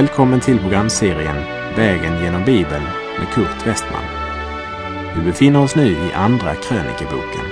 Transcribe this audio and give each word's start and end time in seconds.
Välkommen 0.00 0.40
till 0.40 0.58
programserien 0.58 1.36
Vägen 1.76 2.22
genom 2.22 2.44
Bibeln 2.44 2.84
med 3.18 3.28
Kurt 3.34 3.66
Westman. 3.66 4.04
Vi 5.16 5.24
befinner 5.24 5.62
oss 5.62 5.76
nu 5.76 5.90
i 5.90 6.12
Andra 6.12 6.54
krönikeboken. 6.54 7.44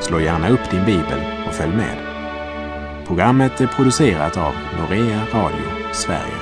Slå 0.00 0.20
gärna 0.20 0.48
upp 0.48 0.70
din 0.70 0.84
bibel 0.84 1.20
och 1.46 1.54
följ 1.54 1.76
med. 1.76 1.96
Programmet 3.06 3.60
är 3.60 3.66
producerat 3.66 4.36
av 4.36 4.54
Norea 4.78 5.26
Radio 5.32 5.92
Sverige. 5.92 6.40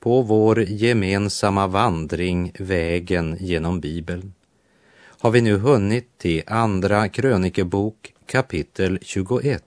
På 0.00 0.22
vår 0.22 0.62
gemensamma 0.62 1.66
vandring 1.66 2.52
Vägen 2.58 3.36
genom 3.40 3.80
Bibeln 3.80 4.34
har 5.18 5.30
vi 5.30 5.40
nu 5.40 5.58
hunnit 5.58 6.18
till 6.18 6.42
Andra 6.46 7.08
krönikebok 7.08 8.12
kapitel 8.26 8.98
21 9.02 9.64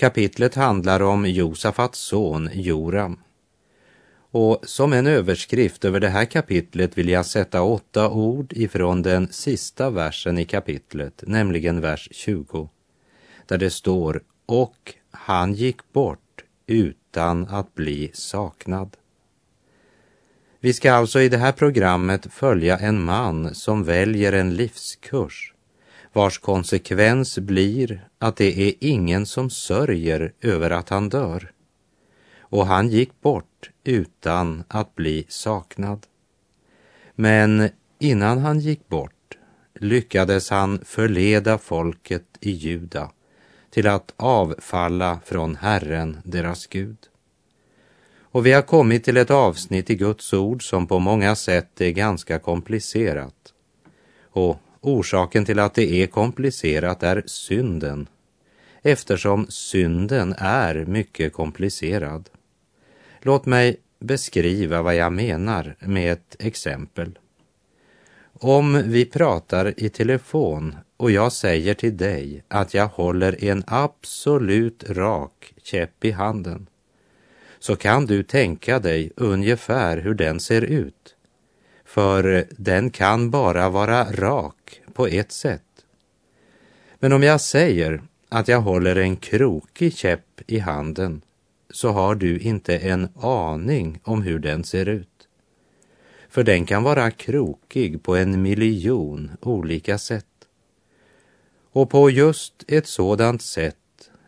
Kapitlet 0.00 0.54
handlar 0.54 1.02
om 1.02 1.26
Josafats 1.26 1.98
son 1.98 2.50
Joram. 2.52 3.20
Och 4.30 4.60
som 4.62 4.92
en 4.92 5.06
överskrift 5.06 5.84
över 5.84 6.00
det 6.00 6.08
här 6.08 6.24
kapitlet 6.24 6.98
vill 6.98 7.08
jag 7.08 7.26
sätta 7.26 7.62
åtta 7.62 8.10
ord 8.10 8.52
ifrån 8.52 9.02
den 9.02 9.28
sista 9.32 9.90
versen 9.90 10.38
i 10.38 10.44
kapitlet, 10.44 11.22
nämligen 11.26 11.80
vers 11.80 12.08
20, 12.10 12.68
där 13.46 13.58
det 13.58 13.70
står 13.70 14.22
och 14.46 14.94
han 15.10 15.54
gick 15.54 15.92
bort 15.92 16.44
utan 16.66 17.48
att 17.48 17.74
bli 17.74 18.10
saknad. 18.14 18.96
Vi 20.60 20.72
ska 20.72 20.92
alltså 20.92 21.20
i 21.20 21.28
det 21.28 21.38
här 21.38 21.52
programmet 21.52 22.26
följa 22.32 22.78
en 22.78 23.02
man 23.02 23.54
som 23.54 23.84
väljer 23.84 24.32
en 24.32 24.54
livskurs 24.54 25.49
vars 26.12 26.38
konsekvens 26.38 27.38
blir 27.38 28.08
att 28.18 28.36
det 28.36 28.68
är 28.68 28.74
ingen 28.80 29.26
som 29.26 29.50
sörjer 29.50 30.32
över 30.40 30.70
att 30.70 30.88
han 30.88 31.08
dör. 31.08 31.52
Och 32.38 32.66
han 32.66 32.88
gick 32.88 33.20
bort 33.20 33.70
utan 33.84 34.64
att 34.68 34.94
bli 34.94 35.26
saknad. 35.28 36.06
Men 37.14 37.68
innan 37.98 38.38
han 38.38 38.60
gick 38.60 38.88
bort 38.88 39.38
lyckades 39.74 40.50
han 40.50 40.80
förleda 40.84 41.58
folket 41.58 42.26
i 42.40 42.50
Juda 42.50 43.10
till 43.70 43.86
att 43.86 44.14
avfalla 44.16 45.20
från 45.24 45.56
Herren, 45.56 46.18
deras 46.24 46.66
Gud. 46.66 46.98
Och 48.32 48.46
vi 48.46 48.52
har 48.52 48.62
kommit 48.62 49.04
till 49.04 49.16
ett 49.16 49.30
avsnitt 49.30 49.90
i 49.90 49.94
Guds 49.94 50.32
ord 50.32 50.68
som 50.68 50.86
på 50.86 50.98
många 50.98 51.36
sätt 51.36 51.80
är 51.80 51.90
ganska 51.90 52.38
komplicerat. 52.38 53.54
Och 54.30 54.60
Orsaken 54.80 55.44
till 55.44 55.58
att 55.58 55.74
det 55.74 56.02
är 56.02 56.06
komplicerat 56.06 57.02
är 57.02 57.22
synden, 57.26 58.08
eftersom 58.82 59.46
synden 59.48 60.34
är 60.38 60.84
mycket 60.84 61.32
komplicerad. 61.32 62.30
Låt 63.22 63.46
mig 63.46 63.76
beskriva 63.98 64.82
vad 64.82 64.94
jag 64.94 65.12
menar 65.12 65.76
med 65.80 66.12
ett 66.12 66.36
exempel. 66.38 67.18
Om 68.32 68.82
vi 68.86 69.04
pratar 69.04 69.74
i 69.76 69.88
telefon 69.88 70.76
och 70.96 71.10
jag 71.10 71.32
säger 71.32 71.74
till 71.74 71.96
dig 71.96 72.44
att 72.48 72.74
jag 72.74 72.86
håller 72.86 73.44
en 73.44 73.64
absolut 73.66 74.90
rak 74.90 75.54
käpp 75.62 76.04
i 76.04 76.10
handen, 76.10 76.66
så 77.58 77.76
kan 77.76 78.06
du 78.06 78.22
tänka 78.22 78.78
dig 78.78 79.12
ungefär 79.16 79.96
hur 79.96 80.14
den 80.14 80.40
ser 80.40 80.62
ut 80.62 81.16
för 81.90 82.44
den 82.50 82.90
kan 82.90 83.30
bara 83.30 83.68
vara 83.68 84.04
rak 84.04 84.80
på 84.92 85.06
ett 85.06 85.32
sätt. 85.32 85.84
Men 86.98 87.12
om 87.12 87.22
jag 87.22 87.40
säger 87.40 88.02
att 88.28 88.48
jag 88.48 88.60
håller 88.60 88.96
en 88.96 89.16
krokig 89.16 89.96
käpp 89.96 90.40
i 90.46 90.58
handen 90.58 91.22
så 91.70 91.88
har 91.88 92.14
du 92.14 92.38
inte 92.38 92.78
en 92.78 93.08
aning 93.16 94.00
om 94.04 94.22
hur 94.22 94.38
den 94.38 94.64
ser 94.64 94.88
ut. 94.88 95.28
För 96.28 96.42
den 96.42 96.66
kan 96.66 96.82
vara 96.82 97.10
krokig 97.10 98.02
på 98.02 98.16
en 98.16 98.42
miljon 98.42 99.30
olika 99.40 99.98
sätt. 99.98 100.26
Och 101.72 101.90
på 101.90 102.10
just 102.10 102.64
ett 102.68 102.86
sådant 102.86 103.42
sätt 103.42 103.76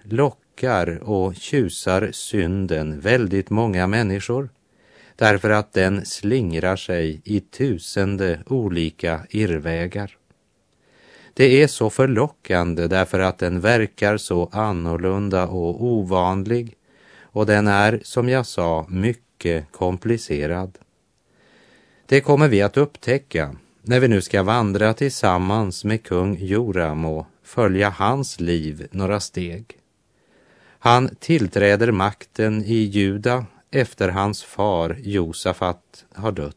lockar 0.03 0.99
och 1.03 1.35
tjusar 1.35 2.11
synden 2.13 3.01
väldigt 3.01 3.51
många 3.51 3.87
människor 3.87 4.49
därför 5.23 5.51
att 5.51 5.73
den 5.73 6.07
slingrar 6.07 6.77
sig 6.77 7.21
i 7.25 7.41
tusende 7.41 8.43
olika 8.47 9.21
irrvägar. 9.31 10.17
Det 11.35 11.63
är 11.63 11.67
så 11.67 11.91
förlockande 11.91 12.87
därför 12.87 13.21
att 13.21 13.39
den 13.39 13.61
verkar 13.61 14.17
så 14.17 14.49
annorlunda 14.53 15.47
och 15.47 15.85
ovanlig 15.85 16.77
och 17.21 17.47
den 17.47 17.67
är, 17.67 18.01
som 18.05 18.29
jag 18.29 18.47
sa, 18.47 18.87
mycket 18.89 19.73
komplicerad. 19.73 20.79
Det 22.07 22.21
kommer 22.21 22.49
vi 22.49 22.63
att 22.63 22.77
upptäcka 22.77 23.57
när 23.83 24.01
vi 24.01 24.09
nu 24.09 24.21
ska 24.21 24.43
vandra 24.43 24.95
tillsammans 24.95 25.85
med 25.85 26.03
kung 26.03 26.37
Joram 26.41 27.05
och 27.05 27.27
följa 27.43 27.91
hans 27.91 28.41
liv 28.41 28.87
några 28.91 29.21
steg. 29.21 29.65
Han 30.79 31.17
tillträder 31.21 31.93
makten 31.93 32.65
i 32.65 32.75
Juda 32.75 33.47
efter 33.73 34.09
hans 34.09 34.43
far 34.43 34.97
Josafat 35.03 36.05
har 36.15 36.33
dött. 36.33 36.57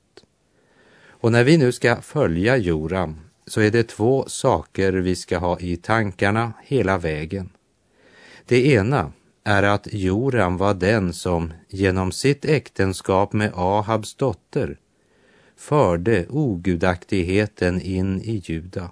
Och 1.09 1.31
när 1.31 1.43
vi 1.43 1.57
nu 1.57 1.71
ska 1.71 2.01
följa 2.01 2.57
Joram 2.57 3.19
så 3.47 3.61
är 3.61 3.71
det 3.71 3.83
två 3.83 4.25
saker 4.27 4.93
vi 4.93 5.15
ska 5.15 5.37
ha 5.37 5.59
i 5.59 5.77
tankarna 5.77 6.53
hela 6.63 6.97
vägen. 6.97 7.49
Det 8.45 8.67
ena 8.67 9.11
är 9.43 9.63
att 9.63 9.87
Joram 9.93 10.57
var 10.57 10.73
den 10.73 11.13
som 11.13 11.53
genom 11.69 12.11
sitt 12.11 12.45
äktenskap 12.45 13.33
med 13.33 13.51
Ahabs 13.55 14.15
dotter 14.15 14.77
förde 15.55 16.25
ogudaktigheten 16.29 17.81
in 17.81 18.21
i 18.21 18.41
Juda. 18.45 18.91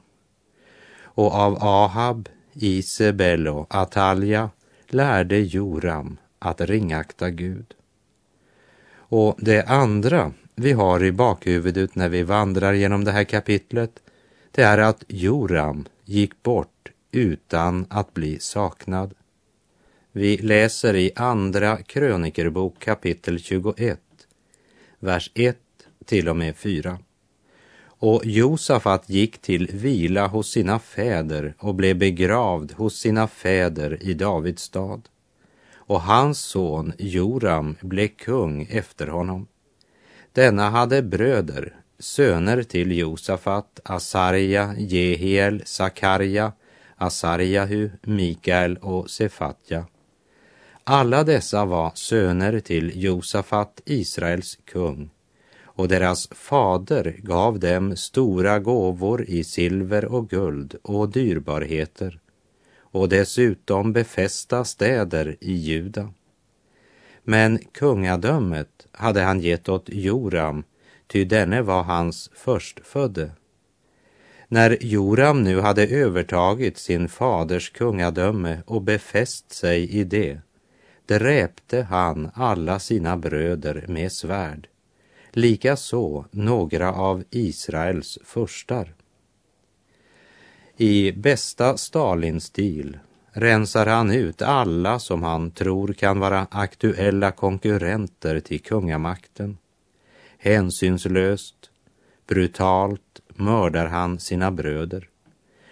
Och 1.02 1.34
av 1.34 1.58
Ahab, 1.62 2.30
Isabel 2.54 3.48
och 3.48 3.76
Atalja 3.76 4.50
lärde 4.88 5.40
Joram 5.40 6.18
att 6.40 6.62
ringakta 6.62 7.30
Gud. 7.30 7.66
Och 9.16 9.36
det 9.38 9.64
andra 9.64 10.34
vi 10.56 10.72
har 10.72 11.04
i 11.04 11.12
bakhuvudet 11.12 11.96
när 11.96 12.10
vi 12.10 12.24
vandrar 12.24 12.74
genom 12.74 13.04
det 13.04 13.12
här 13.12 13.24
kapitlet, 13.24 14.04
det 14.52 14.62
är 14.62 14.78
att 14.78 15.04
Joram 15.08 15.86
gick 16.06 16.44
bort 16.44 16.92
utan 17.12 17.86
att 17.90 18.14
bli 18.14 18.40
saknad. 18.40 19.14
Vi 20.12 20.38
läser 20.38 20.96
i 20.96 21.12
Andra 21.16 21.78
krönikerbok 21.78 22.80
kapitel 22.80 23.40
21, 23.40 24.00
vers 25.00 25.32
1 25.34 25.58
till 26.06 26.30
och 26.30 26.36
med 26.36 26.56
4. 26.56 27.00
Och 27.86 28.22
Josafat 28.26 29.10
gick 29.10 29.38
till 29.38 29.68
vila 29.74 30.28
hos 30.28 30.52
sina 30.52 30.80
fäder 30.80 31.54
och 31.58 31.76
blev 31.76 31.98
begravd 31.98 32.72
hos 32.72 32.96
sina 32.96 33.28
fäder 33.28 34.04
i 34.04 34.14
Davids 34.14 34.64
stad 34.64 35.10
och 35.88 36.02
hans 36.02 36.40
son 36.40 36.94
Joram 36.98 37.76
blev 37.82 38.08
kung 38.08 38.68
efter 38.72 39.08
honom. 39.08 39.48
Denna 40.32 40.70
hade 40.70 41.02
bröder, 41.02 41.76
söner 42.00 42.64
till 42.64 42.98
Josafat, 42.98 43.80
Asarja, 43.84 44.76
Jehiel, 44.78 45.62
Sakarja, 45.66 46.52
Asarjahu, 46.96 47.90
Mikael 48.02 48.78
och 48.78 49.10
Sefatja. 49.10 49.86
Alla 50.84 51.24
dessa 51.24 51.66
var 51.66 51.92
söner 51.96 52.60
till 52.60 53.04
Josafat, 53.04 53.82
Israels 53.86 54.60
kung, 54.66 55.10
och 55.64 55.88
deras 55.88 56.28
fader 56.28 57.16
gav 57.18 57.60
dem 57.60 57.96
stora 57.96 58.60
gåvor 58.60 59.26
i 59.26 59.44
silver 59.44 60.06
och 60.06 60.30
guld 60.30 60.76
och 60.84 61.10
dyrbarheter 61.10 62.20
och 62.94 63.10
dessutom 63.10 63.94
befästa 63.94 64.66
städer 64.66 65.38
i 65.40 65.54
Juda. 65.54 66.14
Men 67.24 67.58
kungadömet 67.58 68.88
hade 68.92 69.22
han 69.22 69.40
gett 69.40 69.70
åt 69.70 69.90
Joram, 69.90 70.64
ty 71.08 71.26
denne 71.26 71.62
var 71.62 71.84
hans 71.84 72.30
förstfödde. 72.34 73.32
När 74.48 74.78
Joram 74.82 75.44
nu 75.44 75.60
hade 75.60 75.88
övertagit 75.88 76.78
sin 76.78 77.10
faders 77.10 77.70
kungadöme 77.70 78.62
och 78.66 78.82
befäst 78.82 79.52
sig 79.52 79.90
i 79.90 80.04
det, 80.04 80.40
dräpte 81.06 81.82
han 81.82 82.32
alla 82.34 82.80
sina 82.80 83.18
bröder 83.18 83.86
med 83.88 84.12
svärd, 84.12 84.68
likaså 85.32 86.26
några 86.32 86.94
av 86.94 87.24
Israels 87.30 88.20
furstar. 88.24 88.94
I 90.78 91.12
bästa 91.12 91.78
Stalinstil 91.78 93.00
rensar 93.32 93.86
han 93.86 94.12
ut 94.12 94.42
alla 94.42 95.00
som 95.00 95.24
han 95.24 95.52
tror 95.52 95.94
kan 95.94 96.20
vara 96.20 96.48
aktuella 96.52 97.32
konkurrenter 97.32 98.40
till 98.40 98.62
kungamakten. 98.62 99.58
Hänsynslöst, 100.38 101.56
brutalt 102.28 103.22
mördar 103.28 103.86
han 103.86 104.20
sina 104.20 104.52
bröder. 104.52 105.10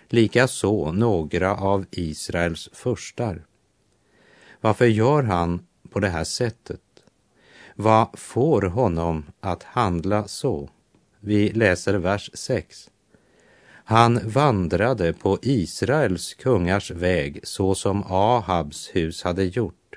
Likaså 0.08 0.92
några 0.92 1.56
av 1.56 1.86
Israels 1.92 2.70
furstar. 2.74 3.46
Varför 4.62 4.86
gör 4.86 5.24
han 5.24 5.66
på 5.90 6.00
det 6.00 6.10
här 6.10 6.24
sättet? 6.24 6.82
Vad 7.76 8.08
får 8.14 8.62
honom 8.62 9.26
att 9.40 9.64
handla 9.64 10.28
så? 10.28 10.70
Vi 11.20 11.50
läser 11.50 11.94
vers 11.94 12.32
6. 12.34 12.91
Han 13.92 14.20
vandrade 14.30 15.14
på 15.14 15.38
Israels 15.42 16.34
kungars 16.34 16.92
väg 16.92 17.40
så 17.44 17.76
som 17.76 18.04
Ahabs 18.08 18.90
hus 18.94 19.24
hade 19.24 19.44
gjort. 19.44 19.96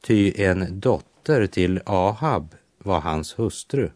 Ty 0.00 0.42
en 0.42 0.80
dotter 0.80 1.46
till 1.46 1.80
Ahab 1.86 2.54
var 2.78 3.00
hans 3.00 3.38
hustru 3.38 3.90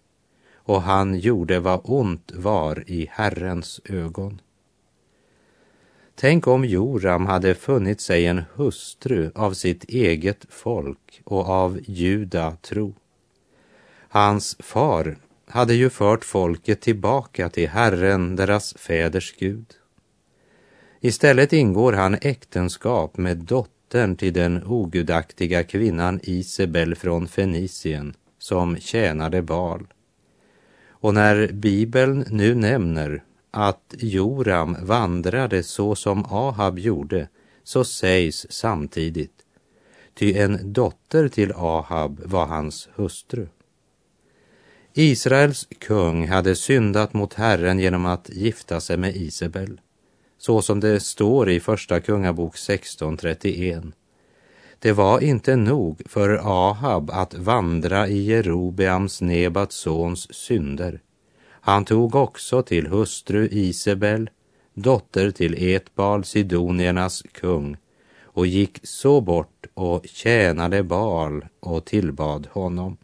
och 0.55 0.83
han 0.83 1.19
gjorde 1.19 1.61
vad 1.61 1.81
ont 1.85 2.33
var 2.35 2.85
i 2.87 3.09
Herrens 3.11 3.81
ögon. 3.85 4.41
Tänk 6.15 6.47
om 6.47 6.65
Joram 6.65 7.27
hade 7.27 7.55
funnit 7.55 8.01
sig 8.01 8.27
en 8.27 8.43
hustru 8.55 9.31
av 9.35 9.53
sitt 9.53 9.85
eget 9.85 10.47
folk 10.49 11.23
och 11.25 11.49
av 11.49 11.81
juda 11.85 12.57
tro. 12.63 12.95
Hans 14.09 14.57
far 14.59 15.17
hade 15.49 15.75
ju 15.75 15.91
fört 15.91 16.25
folket 16.25 16.81
tillbaka 16.81 17.49
till 17.49 17.69
Herren, 17.69 18.37
deras 18.37 18.75
fäders 18.75 19.35
Gud. 19.39 19.67
Istället 21.01 21.53
ingår 21.53 21.93
han 21.93 22.15
äktenskap 22.15 23.17
med 23.17 23.37
dottern 23.37 24.17
till 24.17 24.33
den 24.33 24.65
ogudaktiga 24.65 25.65
kvinnan 25.65 26.21
Isabel 26.23 26.95
från 26.95 27.29
Fenicien 27.29 28.15
som 28.39 28.77
tjänade 28.77 29.43
Bal. 29.43 29.87
Och 30.89 31.15
när 31.15 31.53
Bibeln 31.53 32.25
nu 32.31 32.55
nämner 32.55 33.25
att 33.51 33.95
Joram 33.99 34.77
vandrade 34.83 35.63
så 35.63 35.95
som 35.95 36.25
Ahab 36.25 36.79
gjorde 36.79 37.29
så 37.65 37.85
sägs 37.85 38.47
samtidigt, 38.51 39.43
ty 40.15 40.39
en 40.39 40.73
dotter 40.73 41.29
till 41.29 41.53
Ahab 41.53 42.21
var 42.25 42.47
hans 42.47 42.89
hustru. 42.95 43.47
Israels 44.99 45.69
kung 45.79 46.29
hade 46.29 46.57
syndat 46.57 47.15
mot 47.15 47.35
Herren 47.35 47.79
genom 47.79 48.07
att 48.07 48.31
gifta 48.33 48.81
sig 48.81 48.97
med 48.97 49.17
Isabel, 49.17 49.81
så 50.39 50.63
som 50.63 50.81
det 50.81 51.01
står 51.01 51.51
i 51.51 51.61
Första 51.61 52.01
Kungabok 52.01 52.55
16.31. 52.55 53.93
Det 54.79 54.93
var 54.93 55.21
inte 55.21 55.57
nog 55.57 56.03
för 56.07 56.41
Ahab 56.43 57.11
att 57.11 57.35
vandra 57.35 58.09
i 58.09 58.19
Jerobeams 58.19 59.21
Nebats 59.21 59.77
sons 59.77 60.35
synder. 60.35 61.01
Han 61.49 61.85
tog 61.85 62.15
också 62.15 62.63
till 62.63 62.87
hustru 62.87 63.49
Isabel, 63.53 64.31
dotter 64.75 65.31
till 65.31 65.75
Etbal, 65.75 66.25
sidoniernas 66.25 67.23
kung, 67.33 67.77
och 68.23 68.47
gick 68.47 68.81
så 68.83 69.21
bort 69.21 69.67
och 69.75 70.07
tjänade 70.07 70.83
Bal 70.83 71.45
och 71.61 71.85
tillbad 71.85 72.49
honom. 72.53 72.97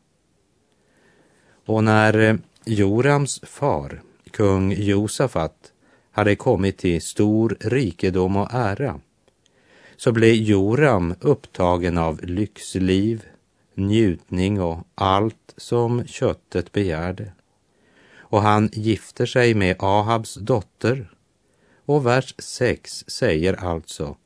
Och 1.67 1.85
när 1.85 2.19
eh, 2.19 2.37
Jorams 2.65 3.41
far, 3.43 4.03
kung 4.31 4.73
Josafat, 4.73 5.73
hade 6.11 6.37
kommit 6.37 6.79
till 6.79 7.03
stor 7.03 7.57
rikedom 7.61 8.37
och 8.37 8.49
ära 8.53 9.01
så 9.97 10.13
blev 10.13 10.35
Joram 10.35 11.15
upptagen 11.21 11.99
av 11.99 12.21
lyxliv, 12.23 13.25
njutning 13.75 14.61
och 14.61 14.79
allt 14.95 15.55
som 15.57 16.07
köttet 16.07 16.73
begärde. 16.73 17.33
Och 18.17 18.43
han 18.43 18.71
gifter 18.73 19.27
sig 19.27 19.55
med 19.55 19.77
Ahabs 19.79 20.35
dotter. 20.35 21.11
Och 21.85 22.07
vers 22.07 22.35
6 22.39 23.05
säger 23.07 23.65
alltså, 23.65 24.17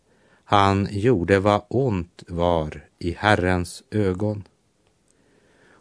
han 0.44 0.88
gjorde 0.90 1.38
vad 1.38 1.62
ont 1.68 2.22
var 2.28 2.84
i 2.98 3.16
Herrens 3.18 3.82
ögon. 3.90 4.44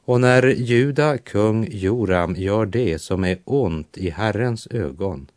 Och 0.07 0.21
när 0.21 0.43
Juda 0.47 1.17
kung 1.17 1.67
Joram 1.71 2.35
gör 2.35 2.65
det 2.65 2.99
som 2.99 3.23
är 3.23 3.37
ont 3.43 3.97
i 3.97 4.09
Herrens 4.09 4.67
ögon, 4.67 5.27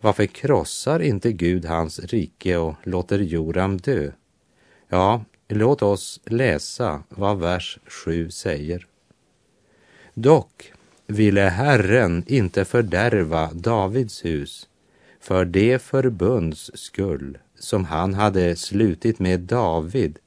varför 0.00 0.26
krossar 0.26 1.00
inte 1.00 1.32
Gud 1.32 1.64
hans 1.64 1.98
rike 1.98 2.56
och 2.56 2.74
låter 2.82 3.18
Joram 3.18 3.76
dö? 3.76 4.10
Ja, 4.88 5.24
låt 5.48 5.82
oss 5.82 6.20
läsa 6.24 7.02
vad 7.08 7.38
vers 7.38 7.78
7 7.86 8.30
säger. 8.30 8.86
Dock 10.14 10.72
ville 11.06 11.40
Herren 11.40 12.24
inte 12.26 12.64
fördärva 12.64 13.50
Davids 13.52 14.24
hus 14.24 14.68
för 15.20 15.44
det 15.44 15.82
förbunds 15.82 16.70
skull 16.74 17.38
som 17.58 17.84
han 17.84 18.14
hade 18.14 18.56
slutit 18.56 19.18
med 19.18 19.40
David 19.40 20.18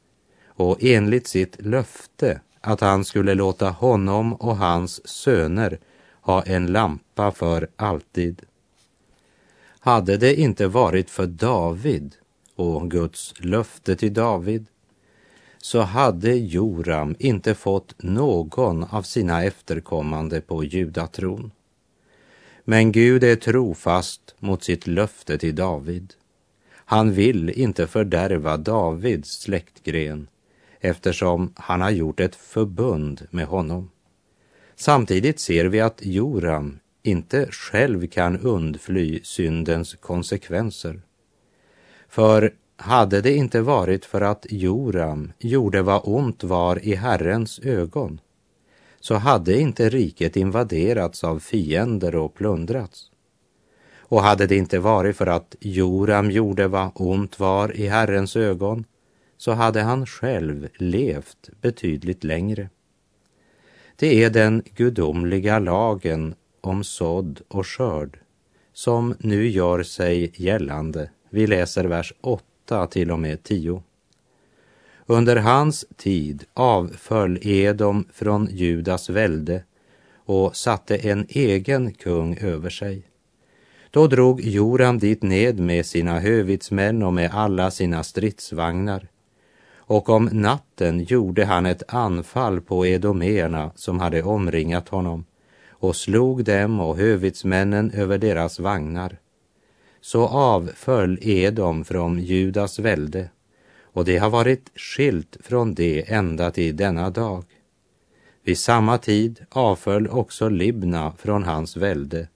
och 0.46 0.78
enligt 0.84 1.28
sitt 1.28 1.62
löfte 1.62 2.42
att 2.62 2.82
han 2.82 3.06
skulle 3.06 3.34
låta 3.34 3.70
honom 3.70 4.34
och 4.34 4.58
hans 4.58 5.08
söner 5.08 5.80
ha 6.22 6.44
en 6.44 6.68
lampa 6.68 7.32
för 7.32 7.68
alltid. 7.76 8.42
Hade 9.80 10.18
det 10.18 10.36
inte 10.36 10.68
varit 10.68 11.10
för 11.10 11.26
David 11.26 12.16
och 12.56 12.92
Guds 12.92 13.34
löfte 13.40 13.96
till 13.96 14.14
David 14.14 14.66
så 15.58 15.80
hade 15.82 16.36
Joram 16.36 17.16
inte 17.20 17.56
fått 17.56 18.04
någon 18.04 18.84
av 18.84 19.02
sina 19.02 19.44
efterkommande 19.44 20.42
på 20.42 20.64
judatron. 20.64 21.52
Men 22.64 22.92
Gud 22.92 23.24
är 23.24 23.36
trofast 23.36 24.36
mot 24.40 24.64
sitt 24.64 24.88
löfte 24.88 25.38
till 25.38 25.56
David. 25.56 26.14
Han 26.74 27.14
vill 27.14 27.50
inte 27.50 27.88
fördärva 27.88 28.58
Davids 28.58 29.30
släktgren 29.42 30.28
eftersom 30.82 31.54
han 31.56 31.82
har 31.82 31.90
gjort 31.90 32.20
ett 32.20 32.36
förbund 32.36 33.28
med 33.30 33.46
honom. 33.46 33.90
Samtidigt 34.76 35.40
ser 35.40 35.66
vi 35.66 35.82
att 35.82 36.06
Joram 36.06 36.80
inte 37.04 37.48
själv 37.52 38.08
kan 38.08 38.40
undfly 38.40 39.20
syndens 39.24 39.96
konsekvenser. 39.96 41.02
För 42.10 42.54
hade 42.76 43.22
det 43.22 43.36
inte 43.36 43.62
varit 43.62 44.06
för 44.06 44.22
att 44.22 44.46
Joram 44.50 45.32
gjorde 45.40 45.82
vad 45.82 46.02
ont 46.04 46.44
var 46.44 46.86
i 46.86 46.96
Herrens 46.96 47.60
ögon 47.60 48.20
så 49.00 49.16
hade 49.16 49.60
inte 49.60 49.90
riket 49.90 50.36
invaderats 50.36 51.24
av 51.24 51.40
fiender 51.40 52.16
och 52.16 52.34
plundrats. 52.34 53.12
Och 53.98 54.22
hade 54.22 54.48
det 54.48 54.56
inte 54.56 54.80
varit 54.80 55.18
för 55.18 55.28
att 55.28 55.56
Joram 55.60 56.32
gjorde 56.32 56.68
vad 56.68 56.92
ont 56.96 57.40
var 57.40 57.78
i 57.78 57.88
Herrens 57.88 58.36
ögon 58.36 58.86
så 59.42 59.52
hade 59.52 59.82
han 59.82 60.06
själv 60.06 60.68
levt 60.76 61.50
betydligt 61.62 62.24
längre. 62.24 62.70
Det 63.96 64.24
är 64.24 64.30
den 64.30 64.64
gudomliga 64.76 65.60
lagen 65.60 66.36
om 66.62 66.84
sådd 66.84 67.42
och 67.48 67.68
skörd 67.68 68.20
som 68.74 69.16
nu 69.20 69.48
gör 69.48 69.84
sig 69.84 70.32
gällande. 70.36 71.10
Vi 71.30 71.48
läser 71.48 71.86
vers 71.86 72.14
8 72.22 72.88
till 72.88 73.12
och 73.12 73.20
med 73.20 73.44
10. 73.44 73.84
Under 75.06 75.36
hans 75.36 75.86
tid 75.96 76.44
avföll 76.54 77.40
Edom 77.42 78.06
från 78.14 78.48
Judas 78.52 79.10
välde 79.10 79.64
och 80.16 80.56
satte 80.56 80.98
en 80.98 81.26
egen 81.30 81.94
kung 81.94 82.38
över 82.38 82.70
sig. 82.70 83.04
Då 83.92 84.08
drog 84.08 84.42
Joram 84.42 85.00
dit 85.00 85.24
ned 85.24 85.60
med 85.60 85.86
sina 85.86 86.20
hövitsmän 86.20 87.04
och 87.04 87.14
med 87.14 87.32
alla 87.34 87.72
sina 87.72 88.04
stridsvagnar 88.04 89.11
och 89.92 90.10
om 90.10 90.30
natten 90.32 91.04
gjorde 91.04 91.46
han 91.46 91.66
ett 91.66 91.94
anfall 91.94 92.62
på 92.62 92.86
edomerna 92.86 93.72
som 93.76 94.00
hade 94.00 94.24
omringat 94.24 94.90
honom 94.90 95.26
och 95.70 95.96
slog 95.96 96.44
dem 96.44 96.80
och 96.80 96.98
hövitsmännen 96.98 97.92
över 97.92 98.18
deras 98.18 98.60
vagnar. 98.60 99.18
Så 100.02 100.28
avföll 100.28 101.20
Edom 101.22 101.86
från 101.86 102.20
Judas 102.20 102.80
välde 102.80 103.30
och 103.94 104.06
det 104.06 104.18
har 104.18 104.30
varit 104.30 104.72
skilt 104.76 105.38
från 105.42 105.74
det 105.74 106.12
ända 106.12 106.52
till 106.52 106.76
denna 106.76 107.10
dag. 107.10 107.44
Vid 108.44 108.58
samma 108.58 108.98
tid 108.98 109.46
avföll 109.50 110.08
också 110.08 110.50
Libna 110.50 111.14
från 111.18 111.44
hans 111.44 111.78
välde 111.78 112.28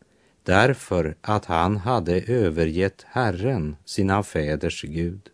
därför 0.43 1.15
att 1.21 1.45
han 1.45 1.77
hade 1.77 2.21
övergett 2.21 3.05
Herren, 3.07 3.75
sina 3.85 4.23
fäders 4.23 4.81
Gud. 4.81 5.29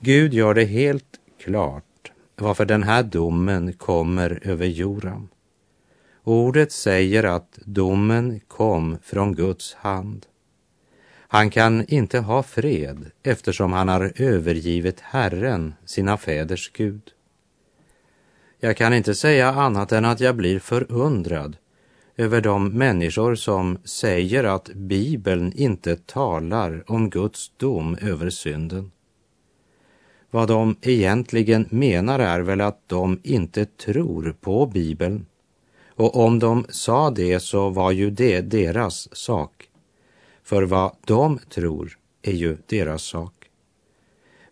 Gud 0.00 0.34
gör 0.34 0.54
det 0.54 0.64
helt 0.64 1.20
klart 1.44 2.12
varför 2.36 2.64
den 2.64 2.82
här 2.82 3.02
domen 3.02 3.72
kommer 3.72 4.40
över 4.42 4.66
Joram. 4.66 5.28
Ordet 6.24 6.72
säger 6.72 7.24
att 7.24 7.58
domen 7.64 8.40
kom 8.48 8.98
från 9.02 9.34
Guds 9.34 9.74
hand. 9.74 10.26
Han 11.28 11.50
kan 11.50 11.84
inte 11.88 12.18
ha 12.18 12.42
fred 12.42 13.10
eftersom 13.22 13.72
han 13.72 13.88
har 13.88 14.12
övergivit 14.16 15.00
Herren, 15.00 15.74
sina 15.84 16.16
fäders 16.16 16.72
Gud. 16.72 17.02
Jag 18.60 18.76
kan 18.76 18.94
inte 18.94 19.14
säga 19.14 19.48
annat 19.48 19.92
än 19.92 20.04
att 20.04 20.20
jag 20.20 20.36
blir 20.36 20.58
förundrad 20.58 21.56
över 22.16 22.40
de 22.40 22.68
människor 22.68 23.34
som 23.34 23.78
säger 23.84 24.44
att 24.44 24.68
Bibeln 24.68 25.52
inte 25.52 25.96
talar 25.96 26.84
om 26.86 27.10
Guds 27.10 27.52
dom 27.56 27.96
över 28.00 28.30
synden. 28.30 28.90
Vad 30.30 30.48
de 30.48 30.76
egentligen 30.82 31.68
menar 31.70 32.18
är 32.18 32.40
väl 32.40 32.60
att 32.60 32.88
de 32.88 33.20
inte 33.22 33.64
tror 33.64 34.36
på 34.40 34.66
Bibeln. 34.66 35.26
Och 35.88 36.16
om 36.16 36.38
de 36.38 36.66
sa 36.68 37.10
det 37.10 37.40
så 37.40 37.68
var 37.68 37.90
ju 37.90 38.10
det 38.10 38.40
deras 38.40 39.16
sak. 39.16 39.68
För 40.42 40.62
vad 40.62 40.96
de 41.04 41.38
tror 41.38 41.98
är 42.22 42.32
ju 42.32 42.56
deras 42.66 43.02
sak. 43.02 43.32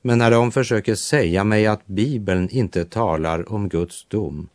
Men 0.02 0.18
när 0.18 0.30
de 0.30 0.52
försöker 0.52 0.94
säga 0.94 1.44
mig 1.44 1.66
att 1.66 1.86
Bibeln 1.86 2.48
inte 2.48 2.84
talar 2.84 3.52
om 3.52 3.68
Guds 3.68 4.04
dom, 4.08 4.48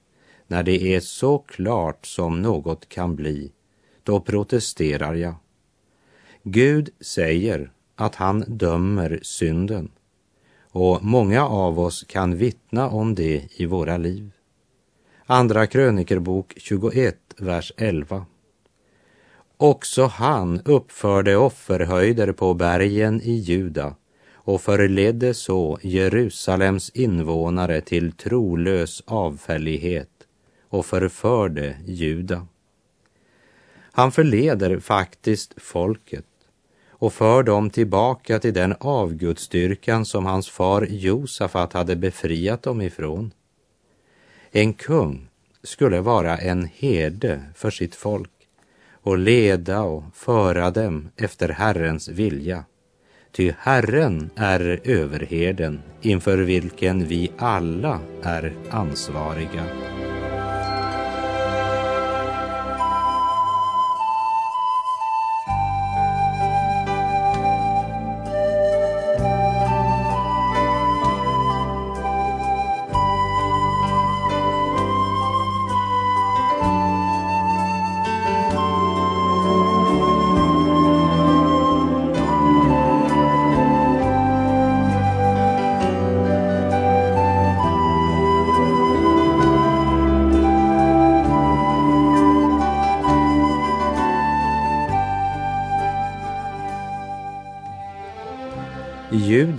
när 0.47 0.63
det 0.63 0.95
är 0.95 0.99
så 0.99 1.37
klart 1.37 2.05
som 2.05 2.41
något 2.41 2.89
kan 2.89 3.15
bli, 3.15 3.51
då 4.03 4.19
protesterar 4.19 5.15
jag. 5.15 5.35
Gud 6.43 6.89
säger 6.99 7.71
att 7.95 8.15
han 8.15 8.43
dömer 8.47 9.19
synden 9.21 9.91
och 10.71 11.03
många 11.03 11.47
av 11.47 11.79
oss 11.79 12.03
kan 12.03 12.35
vittna 12.35 12.89
om 12.89 13.15
det 13.15 13.47
i 13.55 13.65
våra 13.65 13.97
liv. 13.97 14.31
Andra 15.25 15.67
krönikerbok 15.67 16.53
21, 16.57 17.17
vers 17.37 17.73
11. 17.77 18.25
Också 19.57 20.05
han 20.05 20.61
uppförde 20.65 21.37
offerhöjder 21.37 22.31
på 22.31 22.53
bergen 22.53 23.21
i 23.21 23.31
Juda 23.31 23.95
och 24.33 24.61
förledde 24.61 25.33
så 25.33 25.79
Jerusalems 25.81 26.89
invånare 26.89 27.81
till 27.81 28.11
trolös 28.11 29.03
avfällighet 29.05 30.09
och 30.69 30.85
förförde 30.85 31.77
Juda. 31.85 32.47
Han 33.91 34.11
förleder 34.11 34.79
faktiskt 34.79 35.53
folket 35.57 36.25
och 36.99 37.13
för 37.13 37.43
dem 37.43 37.69
tillbaka 37.69 38.39
till 38.39 38.53
den 38.53 38.75
avgudsdyrkan 38.79 40.05
som 40.05 40.25
hans 40.25 40.49
far 40.49 40.87
Josafat 40.89 41.73
hade 41.73 41.95
befriat 41.95 42.63
dem 42.63 42.81
ifrån. 42.81 43.31
En 44.51 44.73
kung 44.73 45.29
skulle 45.63 46.01
vara 46.01 46.37
en 46.37 46.69
herde 46.75 47.41
för 47.55 47.69
sitt 47.69 47.95
folk 47.95 48.31
och 48.91 49.17
leda 49.17 49.81
och 49.81 50.03
föra 50.13 50.71
dem 50.71 51.09
efter 51.15 51.49
Herrens 51.49 52.07
vilja. 52.09 52.63
Ty 53.31 53.53
Herren 53.59 54.29
är 54.35 54.79
överherden 54.83 55.81
inför 56.01 56.37
vilken 56.37 57.05
vi 57.05 57.31
alla 57.37 57.99
är 58.23 58.53
ansvariga. 58.69 59.65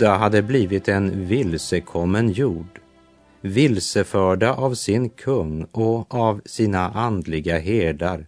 Juda 0.01 0.17
hade 0.17 0.41
blivit 0.41 0.87
en 0.87 1.27
vilsekommen 1.27 2.31
jord, 2.31 2.79
vilseförda 3.41 4.53
av 4.53 4.73
sin 4.73 5.09
kung 5.09 5.63
och 5.63 6.15
av 6.15 6.41
sina 6.45 6.89
andliga 6.89 7.59
herdar, 7.59 8.27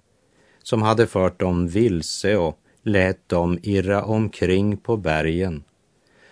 som 0.63 0.81
hade 0.81 1.07
fört 1.07 1.39
dem 1.39 1.67
vilse 1.67 2.37
och 2.37 2.59
lät 2.83 3.29
dem 3.29 3.59
irra 3.63 4.03
omkring 4.03 4.77
på 4.77 4.97
bergen. 4.97 5.63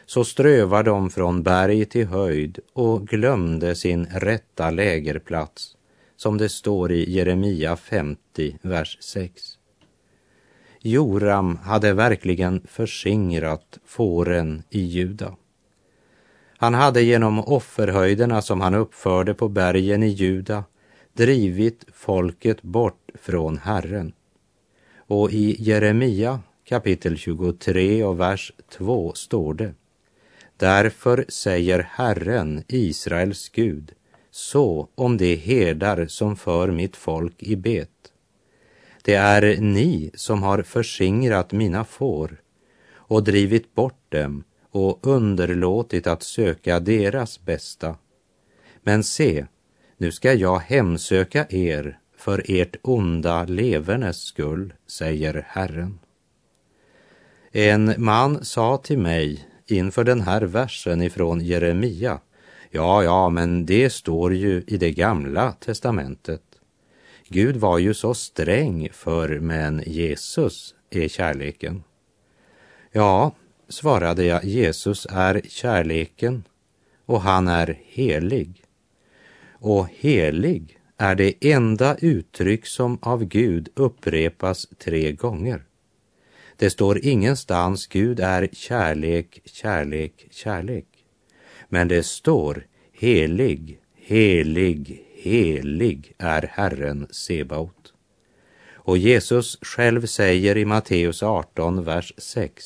Så 0.06 0.24
strövar 0.24 0.84
de 0.84 1.10
från 1.10 1.44
berg 1.44 1.86
till 1.86 2.08
höjd 2.08 2.60
och 2.74 3.08
glömde 3.08 3.76
sin 3.76 4.06
rätta 4.06 4.70
lägerplats, 4.70 5.78
som 6.18 6.38
det 6.38 6.50
står 6.50 6.92
i 6.92 7.12
Jeremia 7.12 7.76
50, 7.76 8.58
vers 8.62 8.98
6. 9.02 9.42
Joram 10.84 11.58
hade 11.58 11.94
verkligen 11.94 12.62
förskingrat 12.68 13.80
fåren 13.86 14.64
i 14.70 14.82
Juda. 14.82 15.36
Han 16.58 16.74
hade 16.74 17.02
genom 17.02 17.40
offerhöjderna 17.40 18.42
som 18.42 18.62
han 18.62 18.76
uppförde 18.76 19.34
på 19.34 19.50
bergen 19.50 20.04
i 20.04 20.08
Juda 20.08 20.64
drivit 21.14 21.86
folket 21.94 22.62
bort 22.62 23.10
från 23.16 23.58
Herren. 23.58 24.14
Och 24.98 25.32
i 25.32 25.56
Jeremia 25.60 26.40
kapitel 26.66 27.18
23 27.18 28.04
och 28.04 28.20
vers 28.20 28.54
2 28.70 29.14
står 29.14 29.54
det 29.54 29.74
Därför 30.58 31.26
säger 31.30 31.80
Herren, 31.92 32.64
Israels 32.68 33.50
Gud, 33.50 33.92
så 34.32 34.88
om 34.96 35.18
de 35.18 35.36
herdar 35.36 36.06
som 36.08 36.36
för 36.36 36.72
mitt 36.72 36.96
folk 36.96 37.44
i 37.44 37.56
bet. 37.56 38.11
Det 39.04 39.16
är 39.16 39.58
ni 39.62 40.12
som 40.14 40.44
har 40.44 40.62
förskingrat 40.62 41.52
mina 41.52 41.86
får 41.86 42.42
och 42.94 43.24
drivit 43.24 43.76
bort 43.76 44.06
dem 44.10 44.44
och 44.72 45.08
underlåtit 45.08 46.08
att 46.08 46.24
söka 46.24 46.80
deras 46.80 47.46
bästa. 47.46 47.96
Men 48.84 49.04
se, 49.04 49.46
nu 49.98 50.12
ska 50.12 50.34
jag 50.34 50.60
hemsöka 50.60 51.46
er 51.50 52.00
för 52.18 52.44
ert 52.48 52.76
onda 52.82 53.44
levernes 53.44 54.24
skull, 54.24 54.74
säger 54.88 55.46
Herren. 55.48 56.00
En 57.52 57.94
man 57.98 58.46
sa 58.46 58.78
till 58.78 58.98
mig 58.98 59.48
inför 59.68 60.04
den 60.04 60.22
här 60.22 60.42
versen 60.42 61.02
ifrån 61.02 61.42
Jeremia, 61.42 62.20
ja, 62.70 63.04
ja, 63.04 63.30
men 63.30 63.66
det 63.66 63.90
står 63.90 64.34
ju 64.34 64.64
i 64.68 64.78
det 64.78 64.92
gamla 64.92 65.52
testamentet. 65.52 66.51
Gud 67.34 67.56
var 67.56 67.78
ju 67.78 67.94
så 67.94 68.14
sträng 68.14 68.90
för 68.92 69.40
men 69.40 69.84
Jesus 69.86 70.76
är 70.90 71.08
kärleken. 71.08 71.84
Ja, 72.92 73.32
svarade 73.70 74.24
jag, 74.24 74.46
Jesus 74.46 75.08
är 75.10 75.42
kärleken 75.48 76.44
och 77.06 77.22
han 77.22 77.48
är 77.48 77.80
helig. 77.86 78.64
Och 79.52 79.88
helig 79.88 80.80
är 80.98 81.16
det 81.16 81.34
enda 81.42 81.96
uttryck 81.96 82.66
som 82.66 82.98
av 83.02 83.24
Gud 83.26 83.70
upprepas 83.76 84.68
tre 84.78 85.12
gånger. 85.12 85.64
Det 86.56 86.70
står 86.70 87.06
ingenstans 87.06 87.88
Gud 87.88 88.20
är 88.20 88.50
kärlek, 88.54 89.42
kärlek, 89.46 90.28
kärlek. 90.32 90.88
Men 91.70 91.88
det 91.88 92.04
står 92.04 92.66
helig, 92.94 93.80
helig, 93.96 95.06
helig 95.22 96.14
är 96.18 96.42
Herren 96.42 97.08
Sebaot. 97.12 97.94
Och 98.74 98.98
Jesus 98.98 99.58
själv 99.62 100.06
säger 100.06 100.58
i 100.58 100.66
Matteus 100.66 101.24
18, 101.24 101.84
vers 101.84 102.14
6. 102.18 102.66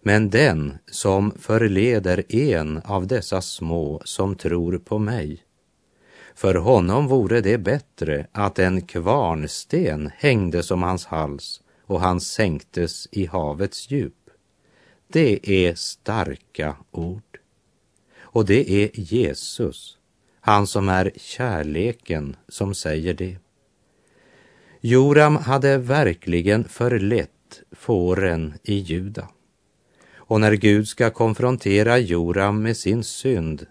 Men 0.00 0.30
den 0.30 0.78
som 0.86 1.30
förleder 1.30 2.34
en 2.34 2.78
av 2.84 3.06
dessa 3.06 3.42
små 3.42 4.02
som 4.04 4.36
tror 4.36 4.78
på 4.78 4.98
mig, 4.98 5.42
för 6.34 6.54
honom 6.54 7.06
vore 7.06 7.40
det 7.40 7.58
bättre 7.58 8.26
att 8.32 8.58
en 8.58 8.82
kvarnsten 8.82 10.10
hängdes 10.16 10.70
om 10.70 10.82
hans 10.82 11.06
hals 11.06 11.62
och 11.86 12.00
han 12.00 12.20
sänktes 12.20 13.08
i 13.10 13.26
havets 13.26 13.90
djup. 13.90 14.30
Det 15.08 15.50
är 15.50 15.74
starka 15.74 16.76
ord. 16.90 17.38
Och 18.20 18.44
det 18.44 18.70
är 18.70 18.90
Jesus 18.94 19.98
han 20.46 20.66
som 20.66 20.88
är 20.88 21.10
kärleken 21.16 22.36
som 22.48 22.74
säger 22.74 23.14
det. 23.14 23.36
Joram 24.80 25.36
hade 25.36 25.78
verkligen 25.78 26.64
förlett 26.64 27.62
fåren 27.72 28.54
i 28.62 28.74
Juda. 28.74 29.28
Och 30.16 30.40
när 30.40 30.52
Gud 30.52 30.88
ska 30.88 31.10
konfrontera 31.10 31.98
Joram 31.98 32.62
med 32.62 32.76
sin 32.76 33.04
synd 33.04 33.66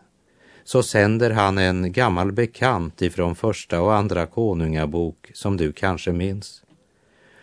så 0.64 0.84
sänder 0.84 1.30
han 1.30 1.58
en 1.58 1.92
gammal 1.92 2.32
bekant 2.32 3.02
ifrån 3.02 3.36
första 3.36 3.82
och 3.82 3.96
andra 3.96 4.26
konungabok 4.26 5.32
som 5.34 5.58
du 5.58 5.72
kanske 5.72 6.12
minns. 6.12 6.64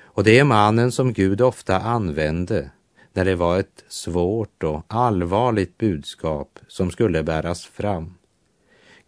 Och 0.03 0.25
det 0.25 0.39
är 0.39 0.45
mannen 0.45 0.93
som 0.93 1.13
Gud 1.13 1.41
ofta 1.41 1.81
använde 1.81 2.71
när 3.13 3.25
det 3.25 3.35
var 3.35 3.59
ett 3.59 3.85
svårt 3.89 4.63
och 4.63 4.85
allvarligt 4.89 5.79
budskap 5.79 6.59
som 6.69 6.91
skulle 6.91 7.23
bäras 7.23 7.65
fram. 7.65 8.15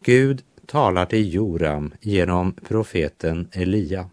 Gud 0.05 0.43
talar 0.67 1.07
till 1.07 1.35
Joram 1.35 1.95
genom 2.01 2.53
profeten 2.53 3.49
Elia. 3.53 4.11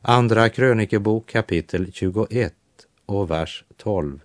Andra 0.00 0.48
krönikebok 0.48 1.26
kapitel 1.26 1.92
21 1.92 2.54
och 3.06 3.30
vers 3.30 3.64
12. 3.76 4.20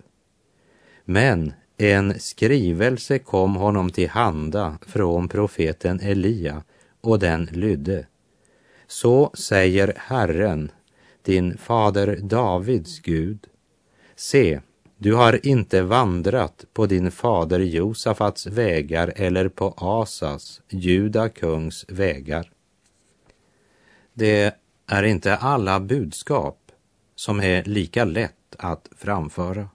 Men 1.04 1.52
En 1.76 2.20
skrivelse 2.20 3.18
kom 3.18 3.56
honom 3.56 3.90
till 3.90 4.08
handa 4.08 4.78
från 4.86 5.28
profeten 5.28 6.00
Elia 6.00 6.62
och 7.00 7.18
den 7.18 7.44
lydde. 7.44 8.06
Så 8.86 9.30
säger 9.34 9.94
Herren, 9.96 10.70
din 11.22 11.58
fader 11.58 12.18
Davids 12.22 13.00
Gud. 13.00 13.46
Se, 14.16 14.60
du 15.02 15.14
har 15.14 15.46
inte 15.46 15.82
vandrat 15.82 16.64
på 16.72 16.86
din 16.86 17.10
fader 17.10 17.60
Josafats 17.60 18.46
vägar 18.46 19.12
eller 19.16 19.48
på 19.48 19.74
Asas, 19.76 20.60
Juda 20.68 21.28
kungs 21.28 21.84
vägar. 21.88 22.50
Det 24.14 24.54
är 24.86 25.02
inte 25.02 25.36
alla 25.36 25.80
budskap 25.80 26.72
som 27.14 27.40
är 27.40 27.64
lika 27.64 28.04
lätt 28.04 28.56
att 28.58 28.88
framföra. 28.96 29.68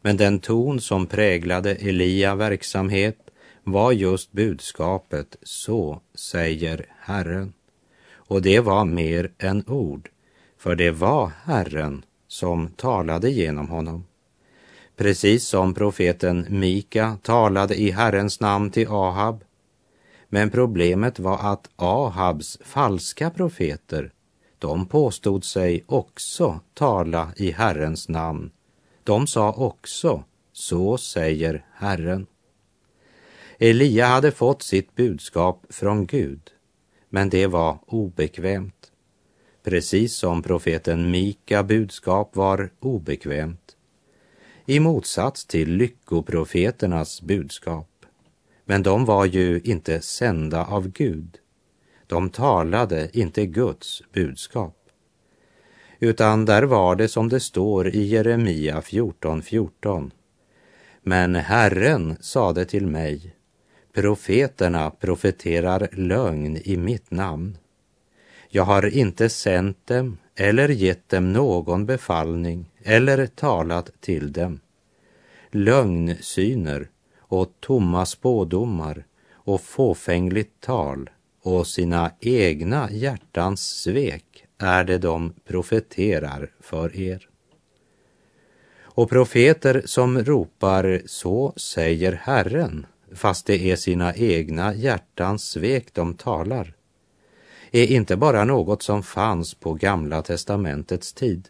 Men 0.00 0.16
den 0.16 0.38
ton 0.38 0.80
som 0.80 1.06
präglade 1.06 1.74
Elia 1.74 2.34
verksamhet 2.34 3.18
var 3.64 3.92
just 3.92 4.32
budskapet 4.32 5.36
Så 5.42 6.00
säger 6.14 6.86
Herren. 7.00 7.52
Och 8.14 8.42
det 8.42 8.60
var 8.60 8.84
mer 8.84 9.32
än 9.38 9.64
ord, 9.66 10.10
för 10.58 10.76
det 10.76 10.90
var 10.90 11.32
Herren 11.44 12.04
som 12.28 12.68
talade 12.68 13.30
genom 13.30 13.68
honom. 13.68 14.04
Precis 14.96 15.48
som 15.48 15.74
profeten 15.74 16.46
Mika 16.48 17.18
talade 17.22 17.80
i 17.80 17.90
Herrens 17.90 18.40
namn 18.40 18.70
till 18.70 18.88
Ahab. 18.88 19.44
Men 20.28 20.50
problemet 20.50 21.18
var 21.18 21.38
att 21.52 21.70
Ahabs 21.76 22.58
falska 22.64 23.30
profeter, 23.30 24.12
de 24.58 24.86
påstod 24.86 25.44
sig 25.44 25.84
också 25.86 26.60
tala 26.74 27.32
i 27.36 27.50
Herrens 27.50 28.08
namn. 28.08 28.50
De 29.04 29.26
sa 29.26 29.52
också, 29.52 30.24
så 30.52 30.98
säger 30.98 31.64
Herren. 31.72 32.26
Elia 33.58 34.06
hade 34.06 34.30
fått 34.30 34.62
sitt 34.62 34.94
budskap 34.94 35.66
från 35.68 36.06
Gud, 36.06 36.50
men 37.08 37.30
det 37.30 37.46
var 37.46 37.78
obekvämt. 37.86 38.92
Precis 39.62 40.16
som 40.16 40.42
profeten 40.42 41.10
Mika 41.10 41.62
budskap 41.62 42.36
var 42.36 42.70
obekvämt. 42.80 43.76
I 44.66 44.80
motsats 44.80 45.44
till 45.44 45.76
lyckoprofeternas 45.76 47.22
budskap. 47.22 47.88
Men 48.64 48.82
de 48.82 49.04
var 49.04 49.24
ju 49.24 49.60
inte 49.64 50.00
sända 50.00 50.64
av 50.64 50.88
Gud. 50.88 51.38
De 52.06 52.30
talade 52.30 53.08
inte 53.12 53.46
Guds 53.46 54.02
budskap. 54.12 54.76
Utan 55.98 56.44
där 56.44 56.62
var 56.62 56.96
det 56.96 57.08
som 57.08 57.28
det 57.28 57.40
står 57.40 57.88
i 57.88 58.02
Jeremia 58.02 58.80
14.14. 58.80 59.42
14. 59.42 60.10
Men 61.02 61.34
Herren 61.34 62.16
sade 62.20 62.64
till 62.64 62.86
mig, 62.86 63.34
profeterna 63.92 64.90
profeterar 64.90 65.88
lögn 65.92 66.56
i 66.56 66.76
mitt 66.76 67.10
namn. 67.10 67.58
Jag 68.48 68.64
har 68.64 68.86
inte 68.86 69.28
sänt 69.28 69.86
dem 69.86 70.18
eller 70.36 70.68
gett 70.68 71.08
dem 71.08 71.32
någon 71.32 71.86
befallning 71.86 72.71
eller 72.84 73.26
talat 73.26 73.90
till 74.00 74.32
dem. 74.32 74.60
Lögnsyner 75.50 76.88
och 77.18 77.52
tomma 77.60 78.06
spådomar 78.06 79.04
och 79.32 79.60
fåfängligt 79.60 80.60
tal 80.60 81.10
och 81.42 81.66
sina 81.66 82.10
egna 82.20 82.90
hjärtans 82.90 83.68
svek 83.68 84.46
är 84.58 84.84
det 84.84 84.98
de 84.98 85.34
profeterar 85.44 86.50
för 86.60 86.96
er. 86.96 87.28
Och 88.94 89.10
profeter 89.10 89.82
som 89.84 90.24
ropar 90.24 91.02
så 91.06 91.52
säger 91.56 92.12
Herren, 92.12 92.86
fast 93.14 93.46
det 93.46 93.70
är 93.70 93.76
sina 93.76 94.14
egna 94.14 94.74
hjärtans 94.74 95.44
svek 95.44 95.94
de 95.94 96.14
talar, 96.14 96.74
är 97.70 97.86
inte 97.86 98.16
bara 98.16 98.44
något 98.44 98.82
som 98.82 99.02
fanns 99.02 99.54
på 99.54 99.74
Gamla 99.74 100.22
testamentets 100.22 101.12
tid. 101.12 101.48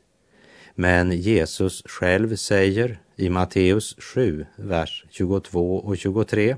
Men 0.75 1.13
Jesus 1.13 1.83
själv 1.87 2.37
säger 2.37 2.99
i 3.17 3.29
Matteus 3.29 3.97
7, 3.99 4.47
vers 4.57 5.05
22 5.11 5.77
och 5.77 5.99
23. 5.99 6.57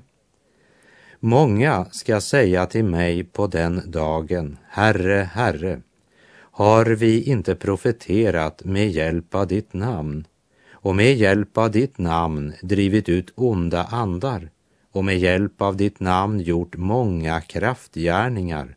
Många 1.21 1.85
ska 1.85 2.21
säga 2.21 2.67
till 2.67 2.85
mig 2.85 3.25
på 3.25 3.47
den 3.47 3.91
dagen, 3.91 4.57
Herre, 4.69 5.29
Herre, 5.33 5.81
har 6.37 6.85
vi 6.85 7.23
inte 7.23 7.55
profeterat 7.55 8.65
med 8.65 8.91
hjälp 8.91 9.35
av 9.35 9.47
ditt 9.47 9.73
namn 9.73 10.27
och 10.71 10.97
med 10.97 11.15
hjälp 11.15 11.59
av 11.59 11.71
ditt 11.71 11.99
namn 11.99 12.53
drivit 12.63 13.09
ut 13.09 13.33
onda 13.35 13.85
andar 13.85 14.51
och 14.93 15.05
med 15.05 15.19
hjälp 15.19 15.63
av 15.63 15.77
ditt 15.77 16.01
namn 16.01 16.41
gjort 16.41 16.77
många 16.77 17.41
kraftgärningar. 17.41 18.77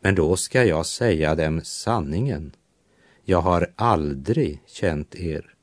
Men 0.00 0.14
då 0.14 0.36
ska 0.36 0.64
jag 0.64 0.86
säga 0.86 1.34
dem 1.34 1.60
sanningen. 1.64 2.52
Jag 3.24 3.40
har 3.40 3.72
aldrig 3.76 4.62
känt 4.66 5.14
er. 5.14 5.54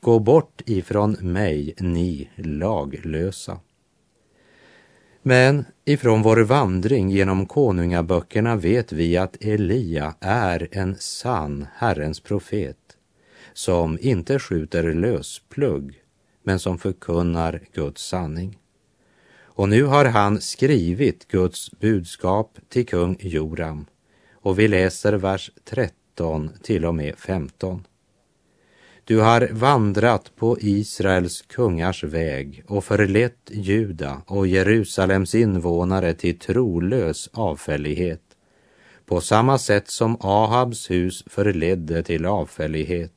Gå 0.00 0.18
bort 0.18 0.62
ifrån 0.66 1.12
mig, 1.20 1.74
ni 1.78 2.30
laglösa. 2.36 3.60
Men 5.22 5.64
ifrån 5.84 6.22
vår 6.22 6.36
vandring 6.36 7.10
genom 7.10 7.46
konungaböckerna 7.46 8.56
vet 8.56 8.92
vi 8.92 9.16
att 9.16 9.36
Elia 9.44 10.14
är 10.20 10.68
en 10.72 10.96
sann 10.98 11.66
Herrens 11.74 12.20
profet 12.20 12.76
som 13.52 13.98
inte 14.00 14.38
skjuter 14.38 14.94
lösplugg 14.94 15.94
men 16.42 16.58
som 16.58 16.78
förkunnar 16.78 17.60
Guds 17.72 18.08
sanning. 18.08 18.58
Och 19.40 19.68
nu 19.68 19.82
har 19.82 20.04
han 20.04 20.40
skrivit 20.40 21.28
Guds 21.28 21.70
budskap 21.70 22.58
till 22.68 22.86
kung 22.86 23.16
Joram 23.20 23.86
och 24.32 24.58
vi 24.58 24.68
läser 24.68 25.12
vers 25.12 25.50
13 25.64 25.94
till 26.62 26.84
och 26.84 26.94
med 26.94 27.14
15. 27.18 27.86
Du 29.04 29.20
har 29.20 29.48
vandrat 29.52 30.36
på 30.36 30.56
Israels 30.60 31.42
kungars 31.42 32.04
väg 32.04 32.64
och 32.66 32.84
förlett 32.84 33.50
Juda 33.50 34.22
och 34.26 34.46
Jerusalems 34.46 35.34
invånare 35.34 36.14
till 36.14 36.38
trolös 36.38 37.28
avfällighet 37.32 38.22
på 39.08 39.20
samma 39.20 39.58
sätt 39.58 39.88
som 39.88 40.16
Ahabs 40.20 40.90
hus 40.90 41.24
förledde 41.26 42.02
till 42.02 42.26
avfällighet. 42.26 43.12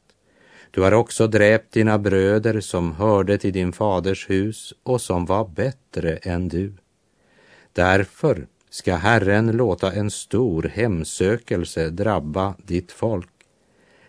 Du 0.71 0.81
har 0.81 0.91
också 0.91 1.27
dräpt 1.27 1.73
dina 1.73 1.99
bröder 1.99 2.61
som 2.61 2.91
hörde 2.91 3.37
till 3.37 3.53
din 3.53 3.73
faders 3.73 4.29
hus 4.29 4.73
och 4.83 5.01
som 5.01 5.25
var 5.25 5.47
bättre 5.47 6.15
än 6.17 6.47
du. 6.47 6.73
Därför 7.73 8.47
ska 8.71 8.95
Herren 8.95 9.51
låta 9.51 9.91
en 9.91 10.11
stor 10.11 10.63
hemsökelse 10.63 11.89
drabba 11.89 12.55
ditt 12.63 12.91
folk 12.91 13.29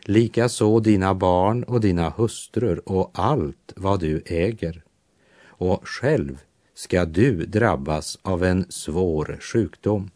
likaså 0.05 0.81
dina 0.81 1.15
barn 1.15 1.63
och 1.65 1.81
dina 1.81 2.11
hustrur 2.11 2.89
och 2.89 3.11
allt 3.15 3.73
vad 3.77 4.01
du 4.01 4.23
äger. 4.27 4.83
Och 5.45 5.89
själv 5.89 6.39
ska 6.75 7.05
du 7.05 7.47
drabbas 7.47 8.19
av 8.23 8.45
en 8.45 8.67
svår 8.69 9.39
sjukdom, 9.41 10.11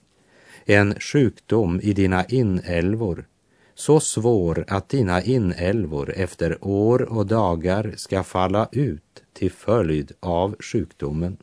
en 0.65 0.95
sjukdom 1.01 1.81
i 1.83 1.93
dina 1.93 2.25
inälvor, 2.25 3.27
så 3.75 4.01
svår 4.01 4.65
att 4.69 4.89
dina 4.89 5.23
inälvor 5.23 6.13
efter 6.17 6.65
år 6.65 7.03
och 7.03 7.27
dagar 7.27 7.95
ska 7.97 8.23
falla 8.23 8.69
ut 8.73 9.23
till 9.33 9.53
följd 9.53 10.13
av 10.21 10.57
sjukdomen. 10.61 11.37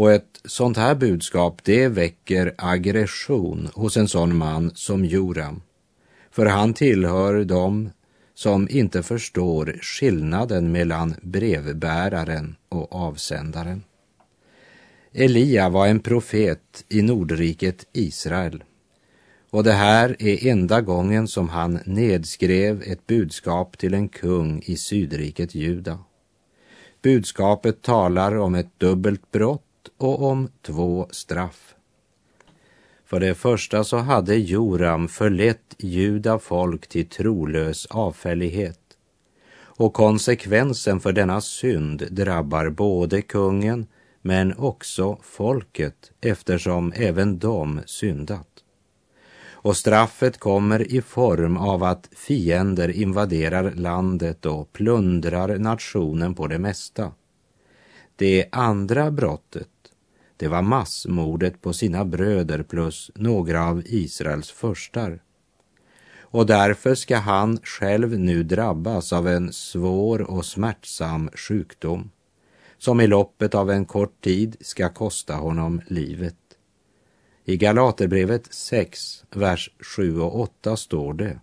Och 0.00 0.12
ett 0.12 0.40
sånt 0.44 0.76
här 0.76 0.94
budskap, 0.94 1.60
det 1.64 1.88
väcker 1.88 2.54
aggression 2.58 3.68
hos 3.74 3.96
en 3.96 4.08
sån 4.08 4.36
man 4.36 4.70
som 4.74 5.04
Joram 5.04 5.62
för 6.30 6.46
han 6.46 6.74
tillhör 6.74 7.44
dem 7.44 7.90
som 8.34 8.68
inte 8.70 9.02
förstår 9.02 9.78
skillnaden 9.82 10.72
mellan 10.72 11.14
brevbäraren 11.22 12.56
och 12.68 12.94
avsändaren. 12.94 13.82
Elia 15.12 15.68
var 15.68 15.86
en 15.86 16.00
profet 16.00 16.84
i 16.88 17.02
Nordriket 17.02 17.86
Israel 17.92 18.64
och 19.50 19.64
det 19.64 19.72
här 19.72 20.16
är 20.18 20.46
enda 20.46 20.80
gången 20.80 21.28
som 21.28 21.48
han 21.48 21.78
nedskrev 21.84 22.82
ett 22.86 23.06
budskap 23.06 23.78
till 23.78 23.94
en 23.94 24.08
kung 24.08 24.62
i 24.66 24.76
Sydriket 24.76 25.54
Juda. 25.54 25.98
Budskapet 27.02 27.82
talar 27.82 28.36
om 28.36 28.54
ett 28.54 28.78
dubbelt 28.78 29.30
brott 29.30 29.64
och 30.00 30.22
om 30.22 30.48
två 30.62 31.06
straff. 31.10 31.74
För 33.04 33.20
det 33.20 33.34
första 33.34 33.84
så 33.84 33.96
hade 33.96 34.36
Joram 34.36 35.08
förlett 35.08 35.74
juda 35.78 36.38
folk 36.38 36.86
till 36.86 37.08
trolös 37.08 37.86
avfällighet. 37.86 38.78
Och 39.62 39.94
konsekvensen 39.94 41.00
för 41.00 41.12
denna 41.12 41.40
synd 41.40 42.06
drabbar 42.10 42.70
både 42.70 43.22
kungen 43.22 43.86
men 44.22 44.56
också 44.58 45.18
folket 45.22 46.10
eftersom 46.20 46.92
även 46.96 47.38
de 47.38 47.80
syndat. 47.86 48.46
Och 49.62 49.76
straffet 49.76 50.38
kommer 50.38 50.92
i 50.92 51.02
form 51.02 51.56
av 51.56 51.82
att 51.82 52.08
fiender 52.12 52.88
invaderar 52.90 53.70
landet 53.70 54.46
och 54.46 54.72
plundrar 54.72 55.58
nationen 55.58 56.34
på 56.34 56.46
det 56.46 56.58
mesta. 56.58 57.12
Det 58.16 58.48
andra 58.52 59.10
brottet, 59.10 59.68
det 60.40 60.48
var 60.48 60.62
massmordet 60.62 61.62
på 61.62 61.72
sina 61.72 62.04
bröder 62.04 62.62
plus 62.62 63.10
några 63.14 63.66
av 63.66 63.82
Israels 63.86 64.50
förstar. 64.50 65.22
Och 66.20 66.46
därför 66.46 66.94
ska 66.94 67.16
han 67.16 67.58
själv 67.62 68.18
nu 68.18 68.42
drabbas 68.42 69.12
av 69.12 69.28
en 69.28 69.52
svår 69.52 70.20
och 70.30 70.46
smärtsam 70.46 71.30
sjukdom 71.34 72.10
som 72.78 73.00
i 73.00 73.06
loppet 73.06 73.54
av 73.54 73.70
en 73.70 73.84
kort 73.84 74.20
tid 74.20 74.56
ska 74.60 74.88
kosta 74.88 75.34
honom 75.34 75.80
livet. 75.86 76.36
I 77.44 77.56
Galaterbrevet 77.56 78.54
6, 78.54 79.24
vers 79.30 79.70
7 79.96 80.20
och 80.20 80.40
8 80.40 80.76
står 80.76 81.14
det 81.14 81.40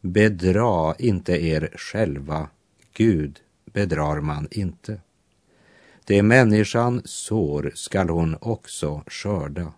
Bedra 0.00 0.94
inte 0.98 1.32
er 1.32 1.70
själva, 1.76 2.48
Gud 2.92 3.40
bedrar 3.72 4.20
man 4.20 4.48
inte. 4.50 5.00
Det 6.04 6.22
människan 6.22 7.02
sår 7.04 7.72
skall 7.74 8.08
hon 8.08 8.36
också 8.40 9.02
skörda. 9.06 9.72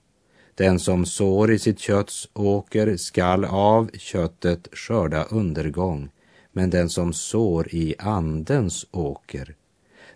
Den 0.54 0.78
som 0.78 1.06
sår 1.06 1.52
i 1.52 1.58
sitt 1.58 1.78
kötts 1.78 2.28
åker 2.32 2.96
skall 2.96 3.44
av 3.44 3.90
köttet 3.94 4.68
skörda 4.72 5.24
undergång, 5.24 6.10
men 6.52 6.70
den 6.70 6.88
som 6.88 7.12
sår 7.12 7.68
i 7.74 7.94
andens 7.98 8.86
åker 8.90 9.54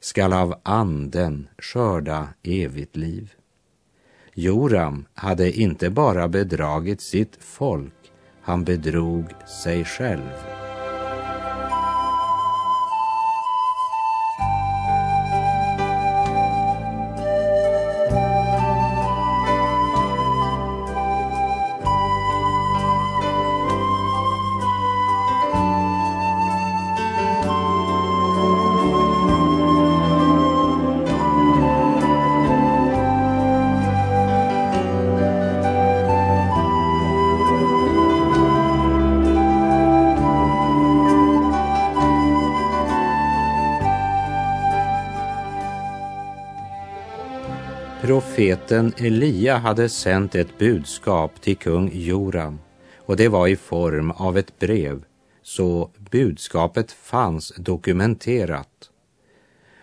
skall 0.00 0.32
av 0.32 0.60
anden 0.62 1.48
skörda 1.58 2.28
evigt 2.42 2.96
liv. 2.96 3.32
Joram 4.34 5.06
hade 5.14 5.52
inte 5.52 5.90
bara 5.90 6.28
bedragit 6.28 7.00
sitt 7.00 7.36
folk, 7.40 8.12
han 8.42 8.64
bedrog 8.64 9.24
sig 9.62 9.84
själv. 9.84 10.57
Profeten 48.68 49.06
Elia 49.06 49.56
hade 49.56 49.88
sänt 49.88 50.34
ett 50.34 50.58
budskap 50.58 51.40
till 51.40 51.56
kung 51.56 51.90
Joram 51.94 52.58
och 52.98 53.16
det 53.16 53.28
var 53.28 53.48
i 53.48 53.56
form 53.56 54.10
av 54.10 54.38
ett 54.38 54.58
brev, 54.58 55.04
så 55.42 55.90
budskapet 56.10 56.92
fanns 56.92 57.52
dokumenterat. 57.56 58.90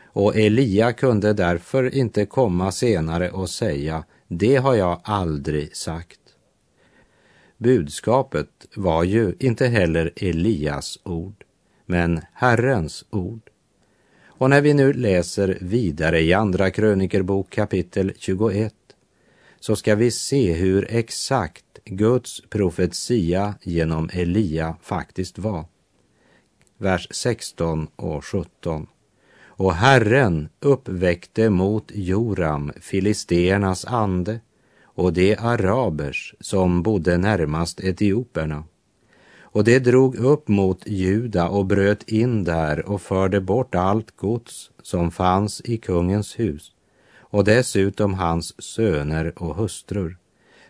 Och 0.06 0.36
Elia 0.36 0.94
kunde 0.94 1.34
därför 1.34 1.96
inte 1.96 2.26
komma 2.26 2.72
senare 2.72 3.32
och 3.32 3.50
säga, 3.50 4.04
det 4.28 4.56
har 4.56 4.76
jag 4.76 5.02
aldrig 5.04 5.76
sagt. 5.76 6.20
Budskapet 7.58 8.50
var 8.76 9.04
ju 9.04 9.36
inte 9.40 9.68
heller 9.68 10.12
Elias 10.16 11.00
ord, 11.04 11.44
men 11.86 12.22
Herrens 12.34 13.06
ord. 13.10 13.50
Och 14.38 14.50
när 14.50 14.62
vi 14.62 14.74
nu 14.74 14.94
läser 14.94 15.58
vidare 15.62 16.22
i 16.22 16.34
Andra 16.34 16.72
krönikerbok 16.72 17.50
kapitel 17.50 18.14
21 18.18 18.74
så 19.60 19.76
ska 19.76 19.96
vi 19.96 20.12
se 20.12 20.54
hur 20.54 20.88
exakt 20.90 21.66
Guds 21.86 22.42
profetia 22.50 23.56
genom 23.62 24.10
Elia 24.14 24.76
faktiskt 24.82 25.40
var. 25.40 25.66
Vers 26.78 27.08
16 27.12 27.88
och 27.96 28.26
17. 28.26 28.88
Och 29.46 29.74
Herren 29.74 30.50
uppväckte 30.60 31.50
mot 31.50 31.92
Joram 31.94 32.72
filisteernas 32.82 33.86
ande 33.86 34.40
och 34.84 35.14
de 35.14 35.36
arabers 35.36 36.36
som 36.40 36.84
bodde 36.84 37.18
närmast 37.18 37.80
etioperna 37.80 38.64
och 39.56 39.64
det 39.64 39.80
drog 39.80 40.16
upp 40.16 40.48
mot 40.48 40.88
Juda 40.88 41.50
och 41.50 41.66
bröt 41.66 42.04
in 42.10 42.44
där 42.44 42.90
och 42.90 43.02
förde 43.02 43.42
bort 43.42 43.76
allt 43.76 44.16
gods 44.16 44.72
som 44.82 45.12
fanns 45.12 45.62
i 45.66 45.78
kungens 45.78 46.40
hus 46.40 46.72
och 47.18 47.44
dessutom 47.44 48.14
hans 48.14 48.64
söner 48.64 49.34
och 49.44 49.56
hustrur 49.56 50.18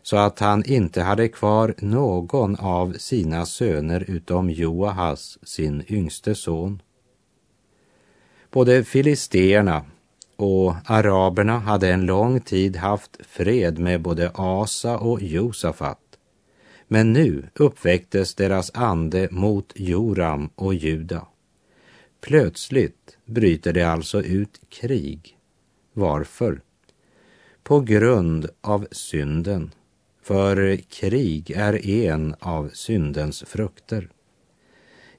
så 0.03 0.17
att 0.17 0.39
han 0.39 0.63
inte 0.65 1.01
hade 1.01 1.27
kvar 1.27 1.73
någon 1.77 2.55
av 2.55 2.93
sina 2.93 3.45
söner 3.45 4.05
utom 4.07 4.49
Joahas, 4.49 5.37
sin 5.43 5.83
yngste 5.87 6.35
son. 6.35 6.81
Både 8.51 8.83
filisterna 8.83 9.85
och 10.35 10.75
araberna 10.85 11.59
hade 11.59 11.89
en 11.89 12.05
lång 12.05 12.39
tid 12.39 12.75
haft 12.75 13.17
fred 13.27 13.79
med 13.79 14.01
både 14.01 14.31
Asa 14.33 14.97
och 14.97 15.21
Josafat 15.21 16.04
men 16.87 17.13
nu 17.13 17.43
uppväcktes 17.55 18.35
deras 18.35 18.71
ande 18.73 19.27
mot 19.31 19.71
Joram 19.75 20.49
och 20.55 20.73
Juda. 20.73 21.27
Plötsligt 22.21 23.17
bryter 23.25 23.73
det 23.73 23.83
alltså 23.83 24.21
ut 24.21 24.61
krig. 24.69 25.37
Varför? 25.93 26.61
På 27.63 27.79
grund 27.79 28.49
av 28.61 28.87
synden. 28.91 29.71
För 30.23 30.75
krig 30.75 31.51
är 31.51 31.87
en 31.87 32.35
av 32.39 32.69
syndens 32.73 33.43
frukter. 33.47 34.09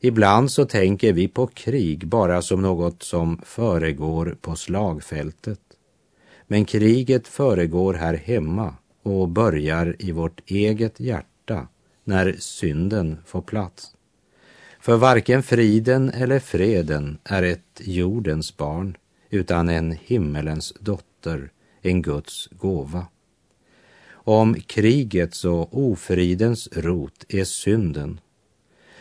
Ibland 0.01 0.51
så 0.51 0.65
tänker 0.65 1.13
vi 1.13 1.29
på 1.29 1.47
krig 1.47 2.07
bara 2.07 2.43
som 2.43 2.63
något 2.63 3.03
som 3.03 3.41
föregår 3.45 4.37
på 4.41 4.57
slagfältet. 4.57 5.61
Men 6.47 6.65
kriget 6.65 7.29
föregår 7.29 7.95
här 7.95 8.15
hemma 8.15 8.75
och 9.03 9.29
börjar 9.29 9.97
i 9.99 10.13
vårt 10.13 10.51
eget 10.51 11.01
hjärta 11.01 11.36
hjärta 11.51 11.69
när 12.05 12.37
synden 12.39 13.19
får 13.25 13.43
plats. 13.43 13.93
För 14.81 14.97
varken 14.97 15.43
friden 15.43 16.11
eller 16.11 16.39
freden 16.39 17.19
är 17.25 17.43
ett 17.43 17.81
jordens 17.81 18.57
barn 18.57 18.97
utan 19.31 19.69
en 19.69 19.93
himmelens 19.93 20.75
dotter, 20.81 21.51
en 21.83 22.03
Guds 22.03 22.49
gåva. 22.51 23.07
Om 24.13 24.55
krigets 24.55 25.45
och 25.45 25.69
ofridens 25.73 26.69
rot 26.73 27.25
är 27.29 27.45
synden 27.45 28.21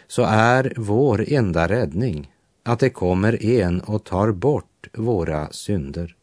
så 0.08 0.24
är 0.24 0.74
vår 0.78 1.26
enda 1.28 1.68
räddning 1.68 2.32
att 2.64 2.80
det 2.80 2.90
kommer 2.90 3.46
en 3.46 3.82
och 3.82 4.04
tar 4.04 4.32
bort 4.32 4.88
våra 4.94 5.52
synder 5.52 6.16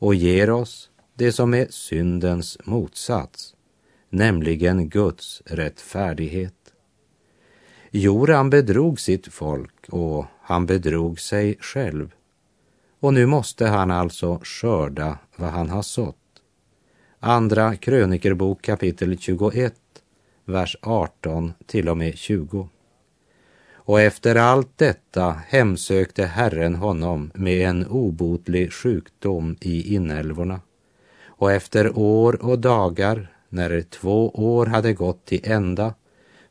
och 0.00 0.14
ger 0.14 0.50
oss 0.50 0.90
det 1.14 1.32
som 1.32 1.54
är 1.54 1.66
syndens 1.70 2.58
motsats, 2.64 3.54
nämligen 4.10 4.88
Guds 4.88 5.42
rättfärdighet. 5.44 6.54
Joram 7.90 8.50
bedrog 8.50 9.00
sitt 9.00 9.26
folk 9.26 9.88
och 9.88 10.24
han 10.40 10.66
bedrog 10.66 11.20
sig 11.20 11.56
själv. 11.60 12.14
Och 13.00 13.14
nu 13.14 13.26
måste 13.26 13.66
han 13.66 13.90
alltså 13.90 14.40
skörda 14.42 15.18
vad 15.36 15.50
han 15.50 15.70
har 15.70 15.82
sått. 15.82 16.16
Andra 17.20 17.76
krönikerbok 17.76 18.62
kapitel 18.62 19.18
21, 19.18 19.74
vers 20.44 20.76
18 20.82 21.52
till 21.66 21.88
och 21.88 21.96
med 21.96 22.18
20. 22.18 22.68
Och 23.72 24.00
efter 24.00 24.36
allt 24.36 24.78
detta 24.78 25.36
hemsökte 25.48 26.24
Herren 26.24 26.74
honom 26.74 27.30
med 27.34 27.68
en 27.68 27.86
obotlig 27.86 28.72
sjukdom 28.72 29.56
i 29.60 29.94
inälvorna. 29.94 30.60
Och 31.26 31.52
efter 31.52 31.98
år 31.98 32.44
och 32.44 32.58
dagar 32.58 33.39
när 33.50 33.82
två 33.82 34.30
år 34.30 34.66
hade 34.66 34.92
gått 34.92 35.24
till 35.24 35.40
ända 35.44 35.94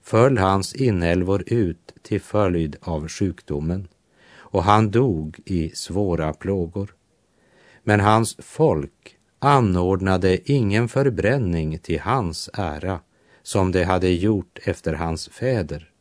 föll 0.01 0.38
hans 0.38 0.75
inälvor 0.75 1.43
ut 1.47 1.93
till 2.01 2.21
följd 2.21 2.75
av 2.81 3.07
sjukdomen 3.07 3.88
och 4.31 4.63
han 4.63 4.91
dog 4.91 5.39
i 5.45 5.69
svåra 5.69 6.33
plågor. 6.33 6.95
Men 7.83 7.99
hans 7.99 8.35
folk 8.39 9.17
anordnade 9.39 10.51
ingen 10.51 10.89
förbränning 10.89 11.79
till 11.79 11.99
hans 11.99 12.49
ära 12.53 12.99
som 13.43 13.71
de 13.71 13.83
hade 13.83 14.09
gjort 14.09 14.59
efter 14.63 14.93
hans 14.93 15.29
fäder. 15.29 15.91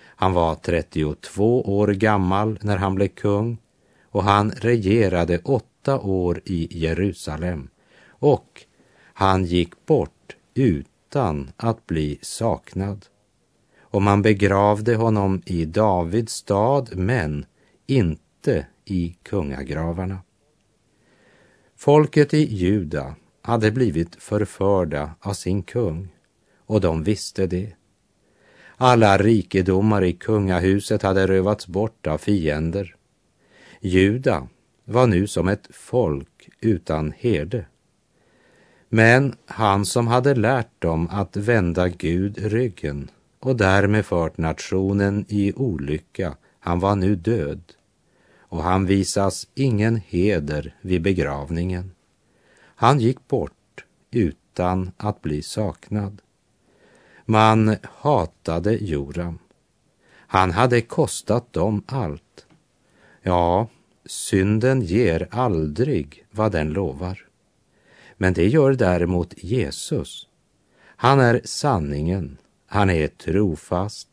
Han 0.00 0.32
var 0.32 0.54
32 0.54 1.62
år 1.62 1.88
gammal 1.88 2.58
när 2.62 2.76
han 2.76 2.94
blev 2.94 3.08
kung 3.08 3.58
och 4.10 4.24
han 4.24 4.50
regerade 4.50 5.38
åtta 5.38 5.98
år 6.00 6.40
i 6.44 6.78
Jerusalem 6.78 7.68
och 8.08 8.64
han 9.12 9.44
gick 9.44 9.86
bort 9.86 10.17
utan 10.58 11.50
att 11.56 11.86
bli 11.86 12.18
saknad. 12.22 13.06
Och 13.80 14.02
man 14.02 14.22
begravde 14.22 14.94
honom 14.94 15.42
i 15.46 15.64
Davids 15.64 16.32
stad, 16.32 16.96
men 16.96 17.46
inte 17.86 18.66
i 18.84 19.16
kungagravarna. 19.22 20.18
Folket 21.76 22.34
i 22.34 22.54
Juda 22.54 23.14
hade 23.42 23.70
blivit 23.70 24.22
förförda 24.22 25.14
av 25.20 25.32
sin 25.32 25.62
kung 25.62 26.08
och 26.66 26.80
de 26.80 27.02
visste 27.02 27.46
det. 27.46 27.72
Alla 28.76 29.18
rikedomar 29.18 30.04
i 30.04 30.12
kungahuset 30.12 31.02
hade 31.02 31.26
rövats 31.26 31.66
bort 31.66 32.06
av 32.06 32.18
fiender. 32.18 32.96
Juda 33.80 34.48
var 34.84 35.06
nu 35.06 35.26
som 35.26 35.48
ett 35.48 35.68
folk 35.70 36.48
utan 36.60 37.12
herde. 37.18 37.66
Men 38.88 39.34
han 39.46 39.84
som 39.84 40.06
hade 40.06 40.34
lärt 40.34 40.82
dem 40.82 41.08
att 41.10 41.36
vända 41.36 41.88
Gud 41.88 42.38
ryggen 42.38 43.10
och 43.40 43.56
därmed 43.56 44.06
fört 44.06 44.38
nationen 44.38 45.24
i 45.28 45.52
olycka, 45.52 46.36
han 46.60 46.80
var 46.80 46.96
nu 46.96 47.16
död 47.16 47.62
och 48.38 48.62
han 48.62 48.86
visas 48.86 49.46
ingen 49.54 49.96
heder 49.96 50.74
vid 50.80 51.02
begravningen. 51.02 51.90
Han 52.60 53.00
gick 53.00 53.28
bort 53.28 53.84
utan 54.10 54.90
att 54.96 55.22
bli 55.22 55.42
saknad. 55.42 56.20
Man 57.24 57.76
hatade 57.82 58.72
Joram. 58.72 59.38
Han 60.10 60.50
hade 60.50 60.80
kostat 60.80 61.52
dem 61.52 61.82
allt. 61.86 62.46
Ja, 63.22 63.68
synden 64.06 64.82
ger 64.82 65.28
aldrig 65.30 66.26
vad 66.30 66.52
den 66.52 66.70
lovar. 66.70 67.27
Men 68.20 68.32
det 68.32 68.48
gör 68.48 68.72
däremot 68.72 69.34
Jesus. 69.36 70.28
Han 70.96 71.20
är 71.20 71.40
sanningen, 71.44 72.36
han 72.66 72.90
är 72.90 73.08
trofast 73.08 74.08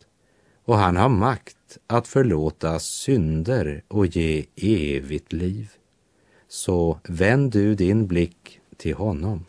och 0.65 0.77
han 0.77 0.97
har 0.97 1.09
makt 1.09 1.77
att 1.87 2.07
förlåta 2.07 2.79
synder 2.79 3.83
och 3.87 4.05
ge 4.05 4.45
evigt 4.55 5.33
liv. 5.33 5.71
Så 6.47 6.99
vänd 7.03 7.51
du 7.51 7.75
din 7.75 8.07
blick 8.07 8.59
till 8.77 8.95
honom. 8.95 9.45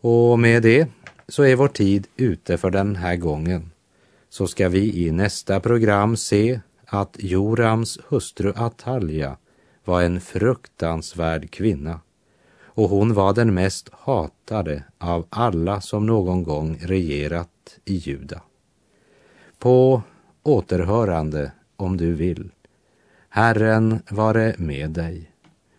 Och 0.00 0.38
med 0.38 0.62
det 0.62 0.88
så 1.28 1.42
är 1.42 1.56
vår 1.56 1.68
tid 1.68 2.06
ute 2.16 2.58
för 2.58 2.70
den 2.70 2.96
här 2.96 3.16
gången. 3.16 3.70
Så 4.28 4.46
ska 4.46 4.68
vi 4.68 5.06
i 5.06 5.10
nästa 5.10 5.60
program 5.60 6.16
se 6.16 6.60
att 6.86 7.16
Jorams 7.18 7.98
hustru 8.08 8.52
Atalja 8.56 9.36
var 9.84 10.02
en 10.02 10.20
fruktansvärd 10.20 11.50
kvinna 11.50 12.00
och 12.74 12.88
hon 12.88 13.14
var 13.14 13.34
den 13.34 13.54
mest 13.54 13.88
hatade 13.92 14.84
av 14.98 15.26
alla 15.30 15.80
som 15.80 16.06
någon 16.06 16.42
gång 16.42 16.78
regerat 16.80 17.78
i 17.84 17.94
Juda. 17.94 18.42
På 19.58 20.02
återhörande 20.42 21.52
om 21.76 21.96
du 21.96 22.12
vill. 22.12 22.50
Herren 23.28 24.02
vare 24.10 24.54
med 24.58 24.90
dig. 24.90 25.30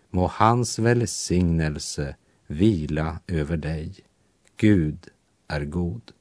Må 0.10 0.28
hans 0.28 0.80
välsignelse 0.80 2.16
vila 2.48 3.20
över 3.28 3.58
dig. 3.58 3.96
Gud 4.58 5.08
är 5.48 5.66
god. 5.66 6.12